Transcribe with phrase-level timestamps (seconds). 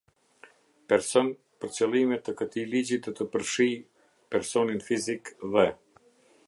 [0.91, 1.27] Person-
[1.59, 3.79] për qëllime të këtij ligji do të përfshijë:
[4.37, 5.71] Personin fizik, dhe.